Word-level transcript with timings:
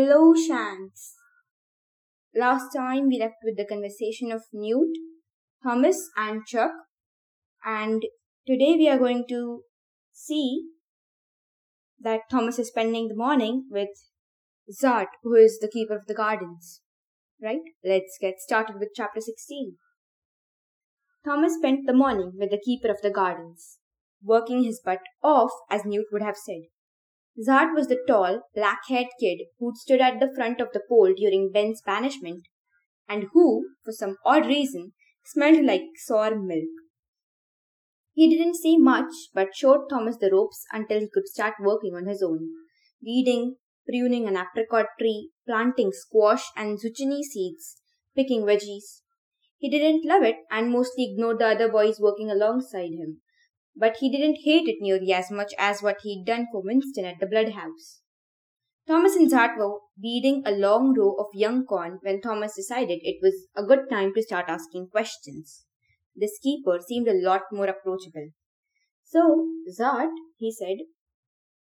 Hello, 0.00 0.32
Shanks. 0.34 1.16
Last 2.34 2.70
time 2.74 3.08
we 3.08 3.18
left 3.18 3.44
with 3.44 3.58
the 3.58 3.66
conversation 3.66 4.32
of 4.32 4.44
Newt, 4.50 4.96
Thomas, 5.62 6.08
and 6.16 6.40
Chuck, 6.46 6.70
and 7.66 8.00
today 8.46 8.76
we 8.78 8.88
are 8.88 8.96
going 8.96 9.26
to 9.28 9.60
see 10.10 10.62
that 12.00 12.30
Thomas 12.30 12.58
is 12.58 12.68
spending 12.68 13.08
the 13.08 13.14
morning 13.14 13.66
with 13.70 13.90
Zart, 14.82 15.08
who 15.22 15.34
is 15.34 15.58
the 15.60 15.68
keeper 15.68 15.96
of 15.96 16.06
the 16.06 16.14
gardens. 16.14 16.80
Right? 17.42 17.60
Let's 17.84 18.16
get 18.18 18.38
started 18.38 18.76
with 18.78 18.96
chapter 18.96 19.20
16. 19.20 19.76
Thomas 21.26 21.56
spent 21.58 21.80
the 21.86 21.92
morning 21.92 22.32
with 22.38 22.50
the 22.50 22.62
keeper 22.64 22.88
of 22.88 23.02
the 23.02 23.10
gardens, 23.10 23.76
working 24.24 24.64
his 24.64 24.80
butt 24.82 25.02
off, 25.22 25.50
as 25.68 25.82
Newt 25.84 26.06
would 26.10 26.22
have 26.22 26.38
said. 26.38 26.70
Zart 27.46 27.74
was 27.74 27.86
the 27.86 28.02
tall, 28.06 28.42
black 28.54 28.80
haired 28.88 29.06
kid 29.18 29.46
who'd 29.58 29.76
stood 29.76 30.00
at 30.00 30.20
the 30.20 30.32
front 30.34 30.60
of 30.60 30.72
the 30.72 30.82
pole 30.88 31.14
during 31.16 31.50
Ben's 31.50 31.80
banishment, 31.80 32.42
and 33.08 33.28
who, 33.32 33.70
for 33.84 33.92
some 33.92 34.16
odd 34.26 34.46
reason, 34.46 34.92
smelled 35.24 35.64
like 35.64 35.84
sour 35.96 36.38
milk. 36.38 36.68
He 38.12 38.28
didn't 38.28 38.56
say 38.56 38.76
much, 38.76 39.12
but 39.32 39.54
showed 39.54 39.88
Thomas 39.88 40.16
the 40.18 40.30
ropes 40.30 40.64
until 40.72 41.00
he 41.00 41.08
could 41.08 41.28
start 41.28 41.54
working 41.60 41.94
on 41.94 42.06
his 42.06 42.22
own, 42.22 42.50
weeding, 43.02 43.56
pruning 43.88 44.28
an 44.28 44.36
apricot 44.36 44.86
tree, 44.98 45.30
planting 45.46 45.92
squash 45.92 46.44
and 46.56 46.78
zucchini 46.78 47.22
seeds, 47.22 47.80
picking 48.14 48.42
veggies. 48.42 49.00
He 49.56 49.70
didn't 49.70 50.04
love 50.04 50.22
it 50.22 50.36
and 50.50 50.70
mostly 50.70 51.10
ignored 51.10 51.38
the 51.38 51.46
other 51.46 51.70
boys 51.70 51.98
working 52.00 52.30
alongside 52.30 52.92
him, 52.92 53.22
but 53.76 53.96
he 54.00 54.10
didn't 54.10 54.42
hate 54.44 54.68
it 54.68 54.76
nearly 54.80 55.12
as 55.12 55.30
much 55.30 55.52
as 55.58 55.82
what 55.82 55.98
he'd 56.02 56.24
done 56.26 56.46
for 56.52 56.62
Winston 56.62 57.04
at 57.04 57.20
the 57.20 57.26
blood 57.26 57.50
house. 57.52 58.00
Thomas 58.86 59.14
and 59.14 59.30
Zart 59.30 59.56
were 59.56 59.78
weeding 60.02 60.42
a 60.44 60.50
long 60.50 60.94
row 60.98 61.14
of 61.14 61.26
young 61.32 61.64
corn 61.64 61.98
when 62.02 62.20
Thomas 62.20 62.56
decided 62.56 63.00
it 63.02 63.18
was 63.22 63.46
a 63.56 63.64
good 63.64 63.88
time 63.88 64.12
to 64.14 64.22
start 64.22 64.46
asking 64.48 64.88
questions. 64.88 65.64
This 66.16 66.38
keeper 66.42 66.78
seemed 66.86 67.06
a 67.06 67.14
lot 67.14 67.42
more 67.52 67.66
approachable. 67.66 68.30
So, 69.04 69.46
Zart, 69.78 70.10
he 70.38 70.52
said. 70.52 70.78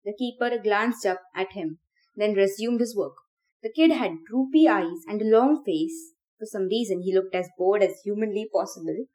The 0.05 0.13
keeper 0.13 0.59
glanced 0.63 1.07
up 1.07 1.21
at 1.35 1.53
him, 1.53 1.79
then 2.15 2.35
resumed 2.35 2.81
his 2.81 2.95
work. 2.97 3.15
The 3.63 3.73
kid 3.73 3.91
had 3.91 4.25
droopy 4.29 4.69
eyes 4.69 5.03
and 5.09 5.21
a 5.21 5.25
long 5.25 5.65
face. 5.65 6.13
For 6.39 6.45
some 6.45 6.69
reason, 6.69 7.01
he 7.01 7.15
looked 7.15 7.35
as 7.35 7.49
bored 7.57 7.83
as 7.83 8.01
humanly 8.05 8.49
possible. 8.53 9.07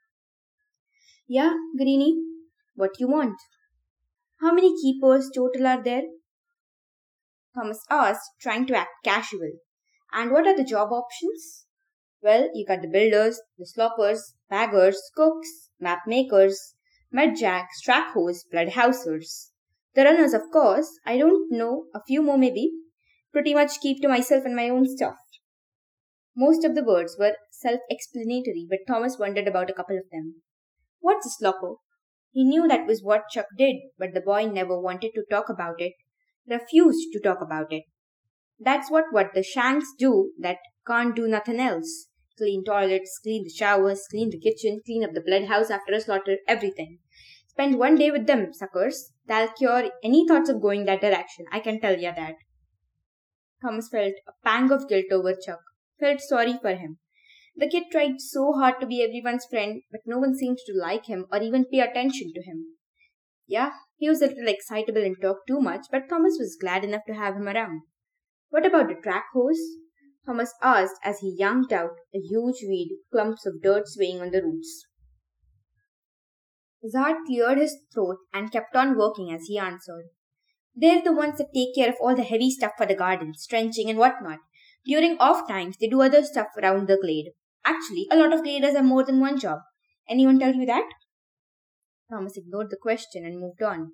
Yeah, 1.28 1.54
Greenie, 1.78 2.20
what 2.82 3.00
you 3.00 3.08
want? 3.08 3.38
How 4.42 4.52
many 4.52 4.74
keepers 4.82 5.30
total 5.34 5.68
are 5.68 5.84
there? 5.84 6.06
Thomas 7.54 7.86
asked, 7.92 8.32
trying 8.42 8.66
to 8.68 8.76
act 8.76 9.04
casual. 9.04 9.52
And 10.12 10.32
what 10.32 10.48
are 10.48 10.58
the 10.58 10.64
job 10.64 10.92
options? 10.92 11.68
Well, 12.24 12.50
you 12.56 12.66
got 12.66 12.82
the 12.82 12.88
builders, 12.88 13.40
the 13.60 13.68
sloppers, 13.68 14.34
baggers, 14.50 15.00
cooks, 15.16 15.70
map 15.80 16.00
makers, 16.08 16.74
medjacks, 17.14 17.82
track 17.84 18.14
hoes, 18.14 18.44
bloodhousers. 18.52 19.52
The 19.94 20.06
runners, 20.06 20.34
of 20.34 20.50
course, 20.52 20.90
I 21.06 21.18
don't 21.18 21.52
know, 21.52 21.86
a 21.94 22.02
few 22.08 22.24
more 22.24 22.38
maybe. 22.38 22.72
Pretty 23.32 23.54
much 23.54 23.80
keep 23.80 24.02
to 24.02 24.08
myself 24.08 24.44
and 24.46 24.56
my 24.56 24.70
own 24.70 24.88
stuff. 24.88 25.18
Most 26.36 26.66
of 26.66 26.76
the 26.76 26.84
words 26.84 27.16
were 27.20 27.36
self 27.52 27.82
explanatory, 27.90 28.66
but 28.68 28.88
Thomas 28.88 29.20
wondered 29.20 29.48
about 29.48 29.70
a 29.70 29.74
couple 29.74 29.98
of 29.98 30.10
them. 30.12 30.42
What's 31.00 31.28
a 31.28 31.44
slopper? 31.44 31.76
He 32.32 32.44
knew 32.44 32.68
that 32.68 32.88
was 32.88 33.04
what 33.04 33.30
Chuck 33.30 33.48
did, 33.58 33.76
but 33.98 34.14
the 34.14 34.22
boy 34.22 34.46
never 34.46 34.80
wanted 34.80 35.12
to 35.16 35.26
talk 35.30 35.50
about 35.50 35.82
it, 35.82 35.94
refused 36.48 37.12
to 37.12 37.20
talk 37.20 37.42
about 37.42 37.72
it. 37.74 37.84
That's 38.60 38.90
what 38.90 39.06
what 39.12 39.34
the 39.34 39.44
shanks 39.44 39.88
do 39.98 40.32
that 40.40 40.58
can't 40.88 41.16
do 41.16 41.28
nothing 41.28 41.60
else. 41.60 42.08
Clean 42.38 42.64
toilets, 42.64 43.20
clean 43.22 43.44
the 43.44 43.50
showers, 43.50 44.08
clean 44.10 44.30
the 44.30 44.40
kitchen, 44.40 44.82
clean 44.86 45.04
up 45.04 45.14
the 45.14 45.22
bloodhouse 45.22 45.70
after 45.70 45.94
a 45.94 46.02
slaughter, 46.02 46.38
everything. 46.48 47.00
Spend 47.48 47.78
one 47.78 47.96
day 47.96 48.12
with 48.12 48.28
them, 48.28 48.54
suckers. 48.54 49.12
That'll 49.28 49.54
cure 49.54 49.90
any 50.04 50.28
thoughts 50.28 50.50
of 50.50 50.62
going 50.62 50.86
that 50.86 51.02
direction, 51.02 51.46
I 51.52 51.60
can 51.60 51.82
tell 51.82 52.00
ya 52.00 52.14
that. 52.16 52.36
Thomas 53.62 53.90
felt 53.90 54.14
a 54.28 54.32
pang 54.44 54.72
of 54.72 54.88
guilt 54.88 55.12
over 55.12 55.36
Chuck, 55.36 55.60
felt 56.00 56.22
sorry 56.22 56.58
for 56.62 56.74
him. 56.74 56.98
The 57.56 57.70
kid 57.70 57.86
tried 57.92 58.20
so 58.20 58.54
hard 58.54 58.80
to 58.80 58.88
be 58.88 59.04
everyone's 59.04 59.46
friend, 59.46 59.82
but 59.92 60.02
no 60.06 60.18
one 60.18 60.36
seemed 60.36 60.58
to 60.66 60.74
like 60.74 61.06
him 61.06 61.26
or 61.32 61.42
even 61.42 61.66
pay 61.66 61.80
attention 61.80 62.32
to 62.34 62.42
him. 62.42 62.78
Yeah, 63.48 63.74
he 63.98 64.08
was 64.10 64.22
a 64.22 64.28
little 64.28 64.48
excitable 64.48 65.04
and 65.04 65.16
talked 65.22 65.48
too 65.48 65.60
much, 65.60 65.88
but 65.92 66.08
Thomas 66.10 66.38
was 66.40 66.58
glad 66.60 66.84
enough 66.84 67.04
to 67.08 67.14
have 67.14 67.36
him 67.36 67.48
around. 67.48 67.82
What 68.50 68.66
about 68.66 68.88
the 68.88 68.96
track 68.96 69.26
hoes? 69.34 69.60
Thomas 70.26 70.54
asked 70.62 70.96
as 71.04 71.20
he 71.20 71.36
yanked 71.38 71.74
out 71.74 71.98
a 72.16 72.20
huge 72.20 72.64
weed, 72.64 72.98
clumps 73.12 73.46
of 73.46 73.62
dirt 73.62 73.88
swaying 73.88 74.22
on 74.22 74.32
the 74.32 74.42
roots. 74.42 74.88
Zart 76.84 77.18
cleared 77.28 77.58
his 77.58 77.78
throat 77.94 78.18
and 78.34 78.52
kept 78.52 78.76
on 78.76 78.98
working 78.98 79.32
as 79.32 79.46
he 79.48 79.58
answered. 79.58 80.06
They're 80.76 81.02
the 81.02 81.14
ones 81.14 81.38
that 81.38 81.54
take 81.54 81.76
care 81.76 81.90
of 81.90 81.98
all 82.02 82.16
the 82.16 82.24
heavy 82.24 82.50
stuff 82.50 82.72
for 82.78 82.86
the 82.86 82.96
gardens, 82.96 83.46
trenching 83.46 83.90
and 83.90 84.00
whatnot. 84.00 84.40
During 84.86 85.18
off 85.20 85.48
times, 85.48 85.78
they 85.78 85.88
do 85.88 86.02
other 86.02 86.24
stuff 86.24 86.48
around 86.58 86.88
the 86.88 86.98
glade. 86.98 87.34
Actually, 87.66 88.08
a 88.12 88.18
lot 88.18 88.34
of 88.34 88.42
Gladers 88.42 88.76
have 88.76 88.86
more 88.86 89.06
than 89.06 89.20
one 89.20 89.40
job. 89.40 89.60
Anyone 90.10 90.40
tell 90.40 90.54
you 90.54 90.66
that? 90.66 90.90
Thomas 92.10 92.36
ignored 92.36 92.70
the 92.70 92.78
question 92.82 93.26
and 93.26 93.40
moved 93.40 93.62
on, 93.62 93.92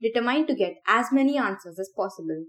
determined 0.00 0.48
to 0.48 0.54
get 0.54 0.74
as 0.86 1.12
many 1.12 1.38
answers 1.38 1.78
as 1.78 1.90
possible. 1.94 2.44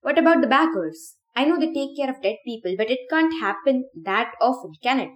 What 0.00 0.18
about 0.18 0.40
the 0.40 0.46
baggers? 0.46 1.16
I 1.36 1.44
know 1.44 1.58
they 1.58 1.72
take 1.72 1.96
care 1.96 2.08
of 2.08 2.22
dead 2.22 2.36
people, 2.46 2.74
but 2.78 2.90
it 2.90 3.00
can't 3.10 3.40
happen 3.40 3.88
that 4.04 4.32
often, 4.40 4.72
can 4.82 5.00
it? 5.00 5.10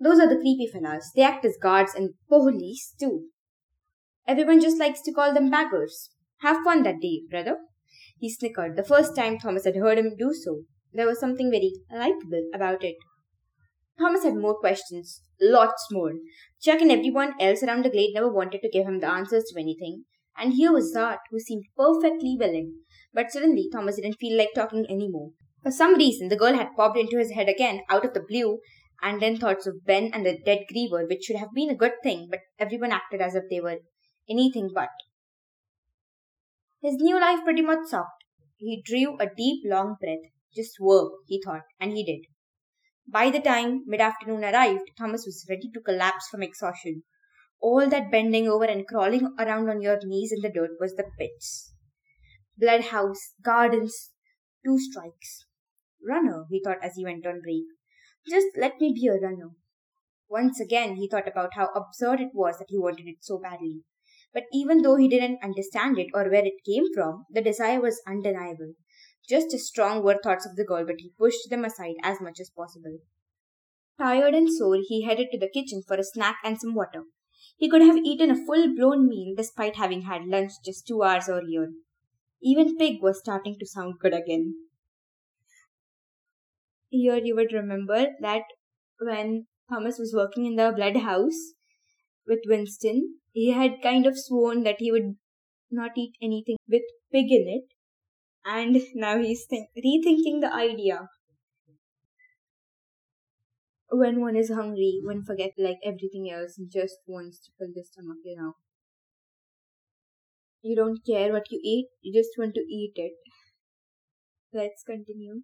Those 0.00 0.18
are 0.18 0.28
the 0.28 0.36
creepy 0.36 0.68
fellas. 0.72 1.12
They 1.14 1.22
act 1.22 1.44
as 1.44 1.56
guards 1.60 1.94
and 1.94 2.14
police 2.28 2.94
too. 2.98 3.28
Everyone 4.26 4.60
just 4.60 4.78
likes 4.78 5.02
to 5.02 5.12
call 5.12 5.34
them 5.34 5.50
baggers. 5.50 6.10
Have 6.40 6.64
fun 6.64 6.82
that 6.82 7.00
day, 7.00 7.22
brother. 7.30 7.58
He 8.18 8.30
snickered 8.30 8.76
the 8.76 8.84
first 8.84 9.14
time 9.14 9.38
Thomas 9.38 9.64
had 9.64 9.76
heard 9.76 9.98
him 9.98 10.16
do 10.18 10.32
so. 10.32 10.62
There 10.92 11.06
was 11.06 11.20
something 11.20 11.50
very 11.50 11.72
likable 11.92 12.48
about 12.54 12.82
it. 12.82 12.96
Thomas 13.98 14.24
had 14.24 14.36
more 14.36 14.58
questions, 14.58 15.22
lots 15.40 15.86
more. 15.92 16.12
Chuck 16.60 16.80
and 16.80 16.90
everyone 16.90 17.34
else 17.40 17.62
around 17.62 17.84
the 17.84 17.90
glade 17.90 18.12
never 18.14 18.32
wanted 18.32 18.60
to 18.62 18.70
give 18.70 18.86
him 18.86 19.00
the 19.00 19.08
answers 19.08 19.44
to 19.44 19.60
anything, 19.60 20.04
and 20.36 20.54
here 20.54 20.72
was 20.72 20.94
Zart, 20.94 21.18
who 21.30 21.38
seemed 21.38 21.64
perfectly 21.76 22.36
willing. 22.38 22.80
But 23.12 23.30
suddenly, 23.30 23.68
Thomas 23.72 23.96
didn't 23.96 24.18
feel 24.18 24.36
like 24.36 24.54
talking 24.54 24.84
anymore. 24.88 25.30
For 25.62 25.70
some 25.70 25.94
reason, 25.94 26.28
the 26.28 26.36
girl 26.36 26.54
had 26.54 26.74
popped 26.76 26.98
into 26.98 27.18
his 27.18 27.30
head 27.30 27.48
again, 27.48 27.82
out 27.88 28.04
of 28.04 28.14
the 28.14 28.24
blue, 28.28 28.58
and 29.00 29.22
then 29.22 29.36
thoughts 29.36 29.66
of 29.66 29.84
Ben 29.84 30.10
and 30.12 30.26
the 30.26 30.38
dead 30.44 30.64
griever, 30.72 31.08
which 31.08 31.24
should 31.24 31.36
have 31.36 31.54
been 31.54 31.70
a 31.70 31.76
good 31.76 31.94
thing, 32.02 32.26
but 32.30 32.40
everyone 32.58 32.90
acted 32.90 33.20
as 33.20 33.34
if 33.34 33.44
they 33.48 33.60
were 33.60 33.78
anything 34.28 34.70
but. 34.74 34.88
His 36.82 36.96
new 36.96 37.18
life 37.18 37.44
pretty 37.44 37.62
much 37.62 37.86
sucked. 37.86 38.24
He 38.56 38.82
drew 38.84 39.16
a 39.18 39.26
deep, 39.34 39.62
long 39.64 39.96
breath. 40.00 40.30
Just 40.54 40.80
work, 40.80 41.12
he 41.26 41.40
thought, 41.44 41.62
and 41.80 41.92
he 41.92 42.04
did. 42.04 42.33
By 43.06 43.30
the 43.30 43.40
time 43.40 43.84
mid 43.86 44.00
afternoon 44.00 44.44
arrived, 44.44 44.90
Thomas 44.96 45.26
was 45.26 45.46
ready 45.48 45.70
to 45.72 45.80
collapse 45.80 46.28
from 46.28 46.42
exhaustion. 46.42 47.02
All 47.60 47.88
that 47.88 48.10
bending 48.10 48.48
over 48.48 48.64
and 48.64 48.86
crawling 48.86 49.34
around 49.38 49.68
on 49.68 49.80
your 49.80 49.98
knees 50.02 50.32
in 50.32 50.40
the 50.40 50.50
dirt 50.50 50.72
was 50.80 50.94
the 50.96 51.04
pits. 51.18 51.72
Bloodhouse, 52.56 53.34
gardens, 53.42 54.12
two 54.64 54.78
strikes. 54.78 55.46
Runner, 56.06 56.46
he 56.50 56.62
thought 56.62 56.82
as 56.82 56.94
he 56.96 57.04
went 57.04 57.26
on 57.26 57.40
break. 57.40 57.64
Just 58.28 58.56
let 58.56 58.80
me 58.80 58.92
be 58.94 59.06
a 59.08 59.20
runner. 59.20 59.50
Once 60.28 60.58
again, 60.58 60.96
he 60.96 61.08
thought 61.08 61.28
about 61.28 61.54
how 61.54 61.68
absurd 61.74 62.20
it 62.20 62.30
was 62.32 62.58
that 62.58 62.70
he 62.70 62.78
wanted 62.78 63.06
it 63.06 63.18
so 63.20 63.38
badly. 63.38 63.82
But 64.32 64.44
even 64.52 64.82
though 64.82 64.96
he 64.96 65.08
didn't 65.08 65.42
understand 65.42 65.98
it 65.98 66.08
or 66.14 66.30
where 66.30 66.44
it 66.44 66.64
came 66.66 66.84
from, 66.94 67.26
the 67.30 67.42
desire 67.42 67.80
was 67.80 68.02
undeniable. 68.06 68.74
Just 69.28 69.54
as 69.54 69.66
strong 69.66 70.02
were 70.02 70.18
thoughts 70.22 70.46
of 70.46 70.56
the 70.56 70.64
girl, 70.64 70.84
but 70.84 71.00
he 71.00 71.12
pushed 71.18 71.48
them 71.48 71.64
aside 71.64 71.96
as 72.02 72.20
much 72.20 72.40
as 72.40 72.50
possible. 72.50 72.98
Tired 73.98 74.34
and 74.34 74.52
sore, 74.52 74.80
he 74.82 75.02
headed 75.02 75.28
to 75.30 75.38
the 75.38 75.48
kitchen 75.48 75.82
for 75.86 75.96
a 75.96 76.04
snack 76.04 76.36
and 76.44 76.60
some 76.60 76.74
water. 76.74 77.04
He 77.56 77.68
could 77.68 77.82
have 77.82 77.96
eaten 77.96 78.30
a 78.30 78.44
full 78.44 78.74
blown 78.74 79.08
meal 79.08 79.34
despite 79.36 79.76
having 79.76 80.02
had 80.02 80.26
lunch 80.26 80.52
just 80.64 80.86
two 80.86 81.02
hours 81.02 81.28
earlier. 81.28 81.68
Even 82.42 82.76
pig 82.76 83.00
was 83.00 83.20
starting 83.20 83.56
to 83.58 83.66
sound 83.66 83.98
good 84.00 84.12
again. 84.12 84.54
Here 86.90 87.16
you 87.16 87.34
would 87.36 87.52
remember 87.52 88.08
that 88.20 88.42
when 89.00 89.46
Thomas 89.70 89.98
was 89.98 90.14
working 90.14 90.44
in 90.44 90.56
the 90.56 90.72
blood 90.74 90.98
house 90.98 91.54
with 92.26 92.40
Winston, 92.46 93.20
he 93.32 93.50
had 93.50 93.82
kind 93.82 94.06
of 94.06 94.18
sworn 94.18 94.64
that 94.64 94.80
he 94.80 94.92
would 94.92 95.16
not 95.70 95.96
eat 95.96 96.14
anything 96.20 96.56
with 96.68 96.82
pig 97.10 97.30
in 97.30 97.48
it 97.48 97.73
and 98.44 98.80
now 98.94 99.18
he's 99.18 99.44
think- 99.46 99.70
rethinking 99.76 100.40
the 100.40 100.50
idea. 100.54 101.08
When 103.90 104.20
one 104.20 104.36
is 104.36 104.50
hungry, 104.50 105.00
one 105.02 105.24
forgets 105.24 105.56
like 105.56 105.78
everything 105.82 106.30
else 106.30 106.58
and 106.58 106.70
just 106.70 106.98
wants 107.06 107.38
to 107.46 107.52
fill 107.58 107.72
the 107.74 107.82
stomach, 107.82 108.18
you 108.22 108.36
know. 108.36 108.56
You 110.62 110.74
don't 110.74 110.98
care 111.06 111.32
what 111.32 111.52
you 111.52 111.60
eat, 111.62 111.90
you 112.00 112.12
just 112.12 112.36
want 112.36 112.56
to 112.56 112.60
eat 112.62 112.94
it. 112.96 113.12
Let's 114.54 114.82
continue. 114.82 115.42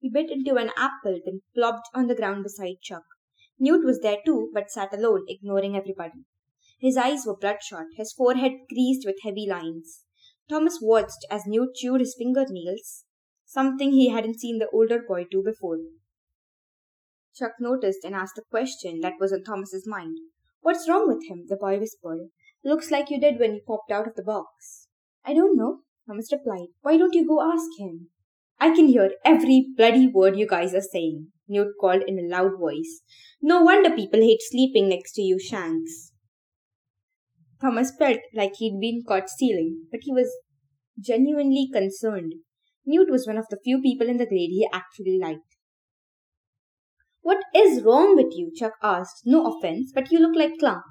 He 0.00 0.10
bit 0.10 0.30
into 0.30 0.56
an 0.56 0.72
apple, 0.76 1.20
then 1.24 1.42
plopped 1.54 1.88
on 1.94 2.08
the 2.08 2.14
ground 2.16 2.44
beside 2.44 2.80
Chuck. 2.82 3.04
Newt 3.58 3.84
was 3.84 4.00
there 4.00 4.22
too, 4.26 4.50
but 4.54 4.70
sat 4.70 4.94
alone, 4.94 5.24
ignoring 5.28 5.76
everybody. 5.76 6.24
His 6.80 6.96
eyes 6.96 7.26
were 7.26 7.36
bloodshot, 7.36 7.86
his 7.96 8.12
forehead 8.12 8.52
creased 8.68 9.06
with 9.06 9.22
heavy 9.22 9.46
lines. 9.48 10.06
Thomas 10.48 10.78
watched 10.80 11.26
as 11.30 11.46
Newt 11.46 11.74
chewed 11.74 12.00
his 12.00 12.16
fingernails, 12.18 13.04
something 13.44 13.92
he 13.92 14.08
hadn't 14.08 14.40
seen 14.40 14.58
the 14.58 14.68
older 14.72 15.02
boy 15.06 15.24
do 15.30 15.42
before. 15.42 15.78
Chuck 17.34 17.52
noticed 17.60 18.04
and 18.04 18.14
asked 18.14 18.38
a 18.38 18.42
question 18.50 19.00
that 19.00 19.20
was 19.20 19.32
on 19.32 19.44
Thomas's 19.44 19.86
mind. 19.86 20.18
What's 20.60 20.88
wrong 20.88 21.06
with 21.06 21.28
him? 21.28 21.44
the 21.48 21.56
boy 21.56 21.78
whispered. 21.78 22.30
Looks 22.64 22.90
like 22.90 23.10
you 23.10 23.20
did 23.20 23.38
when 23.38 23.54
you 23.54 23.60
popped 23.66 23.92
out 23.92 24.08
of 24.08 24.14
the 24.16 24.22
box. 24.22 24.88
I 25.24 25.34
don't 25.34 25.56
know, 25.56 25.80
Thomas 26.06 26.32
replied. 26.32 26.68
Why 26.80 26.96
don't 26.96 27.14
you 27.14 27.26
go 27.26 27.40
ask 27.40 27.68
him? 27.78 28.08
I 28.58 28.74
can 28.74 28.88
hear 28.88 29.12
every 29.24 29.68
bloody 29.76 30.08
word 30.08 30.36
you 30.36 30.46
guys 30.46 30.74
are 30.74 30.80
saying, 30.80 31.28
Newt 31.46 31.74
called 31.80 32.02
in 32.06 32.18
a 32.18 32.22
loud 32.22 32.58
voice. 32.58 33.02
No 33.40 33.62
wonder 33.62 33.90
people 33.90 34.20
hate 34.20 34.40
sleeping 34.40 34.88
next 34.88 35.12
to 35.12 35.22
you, 35.22 35.38
Shanks. 35.38 36.12
Thomas 37.60 37.92
felt 37.96 38.20
like 38.34 38.56
he'd 38.56 38.80
been 38.80 39.02
caught 39.06 39.28
stealing, 39.28 39.86
but 39.90 40.00
he 40.02 40.12
was 40.12 40.30
genuinely 41.00 41.68
concerned. 41.72 42.34
Newt 42.86 43.10
was 43.10 43.26
one 43.26 43.36
of 43.36 43.46
the 43.50 43.58
few 43.62 43.82
people 43.82 44.08
in 44.08 44.16
the 44.16 44.26
Glade 44.26 44.50
he 44.50 44.68
actually 44.72 45.18
liked. 45.18 45.56
What 47.20 47.42
is 47.54 47.82
wrong 47.82 48.16
with 48.16 48.32
you? 48.34 48.50
Chuck 48.56 48.74
asked. 48.82 49.22
No 49.26 49.52
offense, 49.52 49.92
but 49.94 50.10
you 50.10 50.18
look 50.18 50.36
like 50.36 50.58
Klunk. 50.58 50.82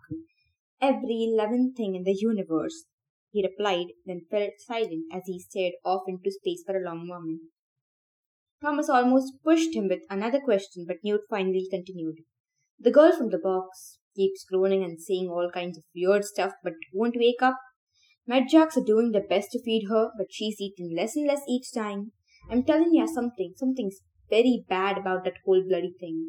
Every 0.79 1.33
living 1.35 1.73
thing 1.75 1.95
in 1.95 2.03
the 2.03 2.13
universe, 2.13 2.85
he 3.31 3.43
replied, 3.43 3.87
then 4.05 4.27
fell 4.29 4.49
silent 4.59 5.05
as 5.11 5.23
he 5.25 5.39
stared 5.39 5.73
off 5.83 6.03
into 6.07 6.29
space 6.29 6.63
for 6.65 6.77
a 6.77 6.83
long 6.83 7.07
moment. 7.07 7.41
Thomas 8.61 8.89
almost 8.89 9.33
pushed 9.43 9.75
him 9.75 9.87
with 9.87 10.01
another 10.09 10.39
question, 10.39 10.85
but 10.87 10.97
Newt 11.03 11.21
finally 11.29 11.67
continued. 11.69 12.17
The 12.79 12.91
girl 12.91 13.11
from 13.11 13.29
the 13.29 13.39
box 13.39 13.97
keeps 14.17 14.43
groaning 14.51 14.83
and 14.83 14.99
saying 14.99 15.29
all 15.29 15.49
kinds 15.53 15.77
of 15.77 15.83
weird 15.95 16.25
stuff, 16.25 16.53
but 16.63 16.73
won't 16.93 17.15
wake 17.17 17.41
up. 17.41 17.55
Medjacks 18.29 18.75
are 18.75 18.83
doing 18.85 19.11
their 19.11 19.25
best 19.25 19.51
to 19.51 19.63
feed 19.63 19.87
her, 19.89 20.09
but 20.17 20.27
she's 20.29 20.59
eating 20.59 20.93
less 20.93 21.15
and 21.15 21.27
less 21.27 21.41
each 21.47 21.73
time. 21.73 22.11
I'm 22.49 22.63
telling 22.63 22.93
you 22.93 23.07
something, 23.07 23.53
something's 23.55 23.99
very 24.29 24.65
bad 24.67 24.97
about 24.97 25.23
that 25.23 25.37
whole 25.45 25.63
bloody 25.65 25.93
thing. 25.99 26.25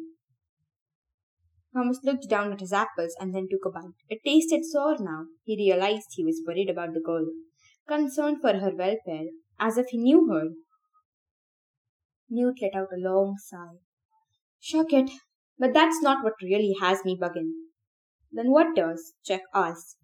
Thomas 1.73 1.99
looked 2.03 2.29
down 2.29 2.53
at 2.53 2.61
his 2.61 2.73
apples 2.73 3.15
and 3.19 3.33
then 3.33 3.47
took 3.49 3.65
a 3.65 3.69
bite. 3.69 3.93
It 4.09 4.21
tasted 4.25 4.63
sour 4.65 4.95
now. 4.99 5.25
He 5.43 5.57
realized 5.57 6.07
he 6.11 6.23
was 6.23 6.41
worried 6.45 6.69
about 6.69 6.93
the 6.93 7.01
girl, 7.01 7.27
concerned 7.87 8.37
for 8.41 8.53
her 8.53 8.75
welfare, 8.75 9.27
as 9.59 9.77
if 9.77 9.87
he 9.89 9.97
knew 9.97 10.27
her. 10.31 10.49
Newt 12.29 12.59
let 12.61 12.75
out 12.75 12.93
a 12.93 12.97
long 12.97 13.35
sigh. 13.37 13.79
Shuck 14.59 14.93
it, 14.93 15.11
but 15.57 15.73
that's 15.73 16.01
not 16.01 16.23
what 16.23 16.33
really 16.41 16.73
has 16.79 17.03
me 17.05 17.17
bugging. 17.19 17.51
Then 18.31 18.51
what 18.51 18.75
does? 18.75 19.13
Chuck 19.25 19.41
asked. 19.53 19.97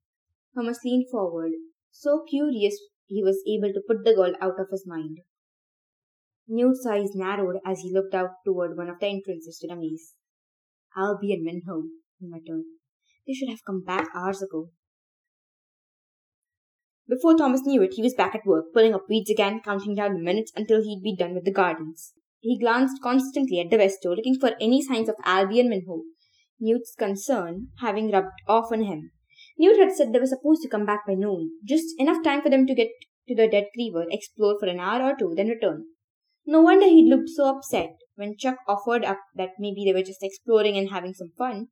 Thomas 0.56 0.80
leaned 0.83 1.10
forward, 1.10 1.51
so 1.92 2.24
curious 2.30 2.80
he 3.07 3.24
was 3.24 3.44
able 3.48 3.74
to 3.74 3.83
put 3.88 4.04
the 4.04 4.16
girl 4.16 4.33
out 4.42 4.60
of 4.60 4.68
his 4.72 4.86
mind. 4.88 5.19
Newt's 6.48 6.86
eyes 6.86 7.16
narrowed 7.16 7.57
as 7.66 7.81
he 7.81 7.92
looked 7.92 8.13
out 8.13 8.31
toward 8.45 8.77
one 8.77 8.89
of 8.89 9.00
the 9.00 9.07
entrances 9.07 9.57
to 9.60 9.68
the 9.68 9.75
maze. 9.75 10.13
Alby 10.98 11.33
and 11.33 11.44
Minho, 11.44 11.83
he 12.19 12.27
muttered. 12.27 12.63
They 13.27 13.33
should 13.33 13.50
have 13.50 13.66
come 13.66 13.83
back 13.83 14.07
hours 14.16 14.42
ago. 14.42 14.69
Before 17.07 17.36
Thomas 17.36 17.62
knew 17.66 17.83
it, 17.83 17.94
he 17.94 18.01
was 18.01 18.16
back 18.16 18.33
at 18.33 18.45
work, 18.45 18.66
pulling 18.74 18.94
up 18.94 19.06
weeds 19.10 19.30
again, 19.30 19.62
counting 19.63 19.95
down 19.95 20.13
the 20.13 20.19
minutes 20.19 20.51
until 20.56 20.81
he'd 20.81 21.04
be 21.04 21.16
done 21.16 21.36
with 21.36 21.45
the 21.45 21.51
gardens. 21.51 22.13
He 22.39 22.60
glanced 22.60 23.01
constantly 23.01 23.60
at 23.60 23.69
the 23.69 23.77
west 23.77 24.00
door, 24.01 24.16
looking 24.16 24.39
for 24.39 24.54
any 24.60 24.81
signs 24.81 25.10
of 25.10 25.16
Alby 25.24 25.60
and 25.60 25.69
Minho, 25.69 26.04
Newt's 26.60 26.96
concern 26.98 27.69
having 27.80 28.12
rubbed 28.12 28.40
off 28.48 28.72
on 28.72 28.84
him. 28.84 29.12
Newt 29.57 29.80
had 29.80 29.96
said 29.96 30.13
they 30.13 30.19
were 30.19 30.25
supposed 30.25 30.62
to 30.63 30.69
come 30.69 30.86
back 30.86 31.06
by 31.07 31.13
noon, 31.13 31.52
just 31.63 31.86
enough 31.98 32.24
time 32.24 32.42
for 32.42 32.50
them 32.50 32.66
to 32.68 32.75
get 32.75 32.90
to 33.28 33.36
the 33.36 33.48
dead 33.48 33.66
griever, 33.78 34.06
explore 34.10 34.57
for 34.60 34.68
an 34.68 34.80
hour 34.80 35.02
or 35.02 35.16
two, 35.18 35.34
then 35.36 35.48
return. 35.48 35.86
No 36.46 36.62
wonder 36.62 36.86
he'd 36.86 37.10
looked 37.10 37.30
so 37.30 37.56
upset 37.56 37.96
when 38.16 38.38
Chuck 38.38 38.57
offered 38.68 39.04
up 39.04 39.19
that 39.36 39.52
maybe 39.60 39.84
they 39.86 39.94
were 39.94 40.06
just 40.06 40.24
exploring 40.24 40.78
and 40.78 40.90
having 40.90 41.13
some 41.13 41.31
fun. 41.38 41.68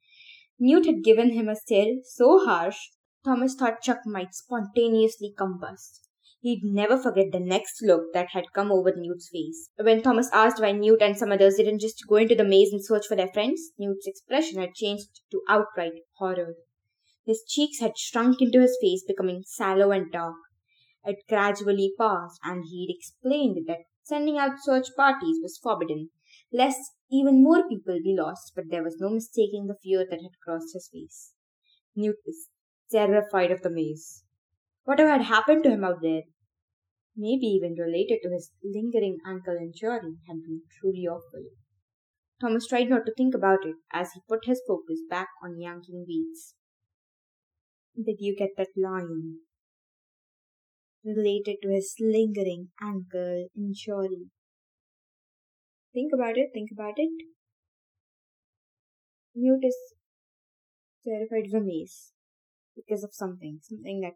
Newt 0.60 0.86
had 0.86 1.04
given 1.04 1.32
him 1.32 1.48
a 1.48 1.56
stare 1.56 1.96
so 2.04 2.46
harsh, 2.46 2.78
Thomas 3.24 3.56
thought 3.56 3.82
Chuck 3.82 4.00
might 4.06 4.34
spontaneously 4.34 5.34
combust. 5.38 6.00
He'd 6.44 6.62
never 6.64 6.98
forget 6.98 7.32
the 7.32 7.40
next 7.40 7.82
look 7.82 8.14
that 8.14 8.28
had 8.34 8.54
come 8.54 8.72
over 8.72 8.94
Newt's 8.96 9.30
face. 9.30 9.70
When 9.78 10.04
Thomas 10.04 10.30
asked 10.32 10.62
why 10.62 10.74
Newt 10.74 11.02
and 11.02 11.18
some 11.18 11.32
others 11.32 11.56
didn't 11.56 11.80
just 11.80 12.06
go 12.08 12.18
into 12.18 12.36
the 12.36 12.44
maze 12.44 12.72
and 12.72 12.86
search 12.86 13.08
for 13.08 13.16
their 13.16 13.34
friends, 13.34 13.72
Newt's 13.80 14.06
expression 14.06 14.60
had 14.60 14.76
changed 14.76 15.22
to 15.32 15.42
outright 15.50 15.94
horror. 16.18 16.54
His 17.26 17.44
cheeks 17.48 17.80
had 17.80 17.98
shrunk 17.98 18.42
into 18.42 18.62
his 18.62 18.78
face, 18.80 19.04
becoming 19.08 19.42
sallow 19.48 19.90
and 19.90 20.12
dark. 20.12 20.36
It 21.04 21.24
gradually 21.28 21.94
passed, 21.98 22.40
and 22.44 22.64
he'd 22.70 22.94
explained 22.96 23.66
that 23.68 23.86
Sending 24.06 24.38
out 24.38 24.60
search 24.60 24.94
parties 24.98 25.40
was 25.42 25.58
forbidden, 25.58 26.10
lest 26.52 26.92
even 27.10 27.42
more 27.42 27.66
people 27.70 28.02
be 28.04 28.14
lost, 28.14 28.52
but 28.54 28.66
there 28.70 28.84
was 28.84 29.00
no 29.00 29.10
mistaking 29.10 29.68
the 29.68 29.78
fear 29.82 30.06
that 30.06 30.22
had 30.22 30.42
crossed 30.44 30.74
his 30.74 30.90
face. 30.92 31.32
Newt 31.96 32.18
was 32.26 32.50
terrified 32.92 33.50
of 33.50 33.62
the 33.62 33.70
maze. 33.70 34.26
Whatever 34.84 35.10
had 35.10 35.22
happened 35.22 35.64
to 35.64 35.70
him 35.70 35.86
out 35.86 36.02
there, 36.02 36.24
maybe 37.16 37.48
even 37.48 37.76
related 37.76 38.20
to 38.24 38.30
his 38.32 38.52
lingering 38.64 39.20
ankle 39.26 39.56
injury, 39.58 40.18
had 40.28 40.42
been 40.44 40.64
truly 40.80 41.08
awful. 41.08 41.44
Thomas 42.40 42.68
tried 42.68 42.90
not 42.90 43.06
to 43.08 43.14
think 43.16 43.34
about 43.36 43.66
it 43.66 43.78
as 43.92 44.14
he 44.14 44.22
put 44.28 44.46
his 44.46 44.62
focus 44.68 45.02
back 45.10 45.30
on 45.44 45.60
yanking 45.60 46.06
weeds. 46.08 46.56
Did 47.96 48.18
you 48.20 48.36
get 48.36 48.52
that 48.58 48.70
line? 48.78 49.40
related 51.06 51.58
to 51.62 51.70
his 51.70 51.96
lingering 52.00 52.72
ankle 52.82 53.48
injury. 53.56 54.30
Think 55.94 56.12
about 56.14 56.38
it, 56.38 56.50
think 56.54 56.72
about 56.72 56.96
it. 56.98 57.10
Newt 59.36 59.64
is 59.64 59.78
terrified 61.06 61.46
of 61.46 61.54
a 61.54 61.62
maze 61.62 62.14
because 62.76 63.04
of 63.04 63.14
something, 63.14 63.60
something 63.62 64.02
that 64.02 64.16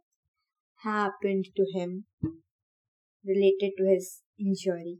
happened 0.84 1.46
to 1.56 1.66
him 1.74 2.06
related 3.27 3.74
to 3.77 3.85
his 3.85 4.21
injury. 4.39 5.00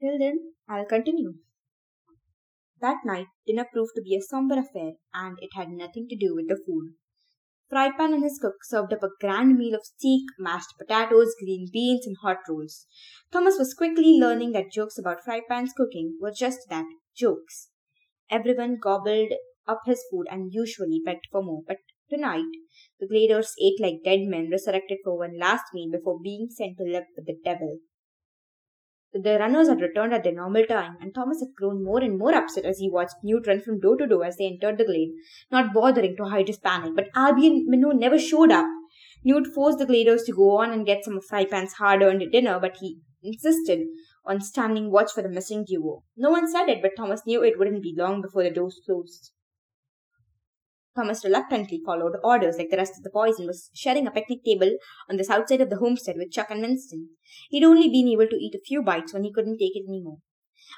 Till 0.00 0.18
then, 0.18 0.54
I'll 0.68 0.86
continue. 0.86 1.34
That 2.80 2.98
night, 3.04 3.28
dinner 3.46 3.66
proved 3.72 3.92
to 3.96 4.02
be 4.02 4.16
a 4.16 4.20
somber 4.20 4.58
affair, 4.58 4.92
and 5.14 5.38
it 5.40 5.50
had 5.54 5.70
nothing 5.70 6.06
to 6.08 6.16
do 6.16 6.34
with 6.34 6.48
the 6.48 6.56
food. 6.66 6.94
Frypan 7.70 8.12
and 8.12 8.22
his 8.22 8.38
cook 8.38 8.56
served 8.62 8.92
up 8.92 9.02
a 9.02 9.08
grand 9.20 9.56
meal 9.56 9.74
of 9.74 9.86
steak, 9.86 10.24
mashed 10.38 10.74
potatoes, 10.78 11.34
green 11.38 11.70
beans, 11.72 12.06
and 12.06 12.16
hot 12.20 12.38
rolls. 12.48 12.86
Thomas 13.32 13.58
was 13.58 13.72
quickly 13.72 14.18
learning 14.20 14.52
that 14.52 14.70
jokes 14.70 14.98
about 14.98 15.24
Frypan's 15.24 15.72
cooking 15.72 16.18
were 16.20 16.30
just 16.30 16.68
that 16.68 16.84
jokes. 17.16 17.70
Everyone 18.30 18.78
gobbled 18.78 19.32
up 19.66 19.80
his 19.86 20.04
food 20.10 20.26
and 20.30 20.52
usually 20.52 21.00
begged 21.02 21.26
for 21.32 21.42
more, 21.42 21.62
but 21.66 21.78
tonight 22.10 22.44
the 23.08 23.14
Gladers 23.14 23.52
ate 23.62 23.80
like 23.80 24.04
dead 24.04 24.20
men 24.22 24.48
resurrected 24.50 24.98
for 25.04 25.18
one 25.18 25.38
last 25.38 25.64
meal 25.72 25.90
before 25.90 26.20
being 26.22 26.48
sent 26.50 26.76
to 26.78 26.84
live 26.84 27.04
with 27.16 27.26
the 27.26 27.36
devil. 27.44 27.78
The 29.12 29.38
runners 29.38 29.68
had 29.68 29.80
returned 29.80 30.12
at 30.12 30.24
their 30.24 30.32
normal 30.32 30.64
time, 30.66 30.96
and 31.00 31.14
Thomas 31.14 31.38
had 31.40 31.54
grown 31.56 31.84
more 31.84 32.00
and 32.00 32.18
more 32.18 32.34
upset 32.34 32.64
as 32.64 32.78
he 32.78 32.90
watched 32.90 33.14
Newt 33.22 33.46
run 33.46 33.60
from 33.60 33.78
door 33.78 33.96
to 33.96 34.08
door 34.08 34.24
as 34.24 34.36
they 34.38 34.46
entered 34.46 34.76
the 34.76 34.84
glade, 34.84 35.12
not 35.52 35.72
bothering 35.72 36.16
to 36.16 36.24
hide 36.24 36.48
his 36.48 36.58
panic. 36.58 36.96
But 36.96 37.10
Alby 37.14 37.46
and 37.46 37.66
Minho 37.66 37.90
never 37.90 38.18
showed 38.18 38.50
up. 38.50 38.66
Newt 39.22 39.46
forced 39.54 39.78
the 39.78 39.86
gladers 39.86 40.24
to 40.26 40.32
go 40.32 40.58
on 40.58 40.72
and 40.72 40.84
get 40.84 41.04
some 41.04 41.16
of 41.16 41.24
Frypan's 41.24 41.74
hard-earned 41.74 42.32
dinner, 42.32 42.58
but 42.58 42.78
he 42.80 42.98
insisted 43.22 43.86
on 44.26 44.40
standing 44.40 44.90
watch 44.90 45.12
for 45.12 45.22
the 45.22 45.28
missing 45.28 45.64
duo. 45.64 46.02
No 46.16 46.30
one 46.30 46.50
said 46.50 46.68
it, 46.68 46.82
but 46.82 46.96
Thomas 46.96 47.22
knew 47.24 47.42
it 47.44 47.58
wouldn't 47.58 47.82
be 47.82 47.94
long 47.96 48.20
before 48.20 48.42
the 48.42 48.50
doors 48.50 48.80
closed. 48.84 49.30
Thomas 50.96 51.24
reluctantly 51.24 51.80
followed 51.84 52.16
orders 52.22 52.56
like 52.56 52.70
the 52.70 52.76
rest 52.76 52.96
of 52.96 53.02
the 53.02 53.10
boys 53.10 53.38
and 53.38 53.48
was 53.48 53.70
sharing 53.74 54.06
a 54.06 54.12
picnic 54.12 54.44
table 54.44 54.76
on 55.10 55.16
the 55.16 55.24
south 55.24 55.48
side 55.48 55.60
of 55.60 55.70
the 55.70 55.78
homestead 55.78 56.16
with 56.16 56.30
Chuck 56.30 56.50
and 56.50 56.62
Winston. 56.62 57.08
He'd 57.50 57.64
only 57.64 57.88
been 57.88 58.08
able 58.08 58.28
to 58.28 58.36
eat 58.36 58.54
a 58.54 58.64
few 58.64 58.82
bites 58.82 59.12
when 59.12 59.24
he 59.24 59.32
couldn't 59.32 59.58
take 59.58 59.74
it 59.74 59.88
anymore. 59.88 60.18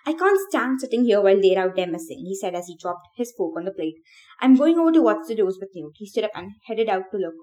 I 0.06 0.14
can't 0.14 0.40
stand 0.48 0.80
sitting 0.80 1.04
here 1.04 1.20
while 1.20 1.40
they're 1.40 1.58
out 1.58 1.76
there 1.76 1.86
messing, 1.86 2.24
he 2.24 2.34
said 2.34 2.54
as 2.54 2.66
he 2.66 2.76
dropped 2.76 3.08
his 3.16 3.32
fork 3.36 3.56
on 3.56 3.66
the 3.66 3.72
plate. 3.72 3.96
I'm 4.40 4.56
going 4.56 4.78
over 4.78 4.92
to 4.92 5.02
watch 5.02 5.28
the 5.28 5.34
doors 5.34 5.58
with 5.60 5.70
Newt. 5.74 5.94
He 5.96 6.06
stood 6.06 6.24
up 6.24 6.32
and 6.34 6.52
headed 6.66 6.88
out 6.88 7.04
to 7.12 7.18
look. 7.18 7.34